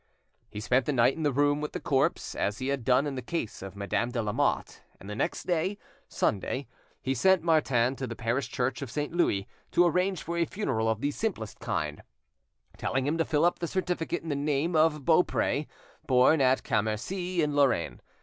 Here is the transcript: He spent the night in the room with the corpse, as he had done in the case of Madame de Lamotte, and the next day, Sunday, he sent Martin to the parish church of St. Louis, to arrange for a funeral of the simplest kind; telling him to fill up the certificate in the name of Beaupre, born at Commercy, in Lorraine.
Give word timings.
He 0.49 0.59
spent 0.59 0.87
the 0.87 0.93
night 0.93 1.15
in 1.15 1.21
the 1.21 1.31
room 1.31 1.61
with 1.61 1.73
the 1.73 1.79
corpse, 1.79 2.33
as 2.33 2.57
he 2.57 2.69
had 2.69 2.83
done 2.83 3.05
in 3.05 3.13
the 3.13 3.21
case 3.21 3.61
of 3.61 3.75
Madame 3.75 4.09
de 4.09 4.19
Lamotte, 4.19 4.81
and 4.99 5.07
the 5.07 5.13
next 5.13 5.43
day, 5.43 5.77
Sunday, 6.09 6.67
he 7.03 7.13
sent 7.13 7.43
Martin 7.43 7.95
to 7.97 8.07
the 8.07 8.15
parish 8.15 8.49
church 8.49 8.81
of 8.81 8.89
St. 8.89 9.13
Louis, 9.13 9.45
to 9.71 9.85
arrange 9.85 10.23
for 10.23 10.39
a 10.39 10.45
funeral 10.45 10.89
of 10.89 11.01
the 11.01 11.11
simplest 11.11 11.59
kind; 11.59 12.01
telling 12.79 13.05
him 13.05 13.19
to 13.19 13.25
fill 13.25 13.45
up 13.45 13.59
the 13.59 13.67
certificate 13.67 14.23
in 14.23 14.29
the 14.29 14.35
name 14.35 14.75
of 14.75 15.05
Beaupre, 15.05 15.67
born 16.07 16.41
at 16.41 16.63
Commercy, 16.63 17.43
in 17.43 17.55
Lorraine. 17.55 18.01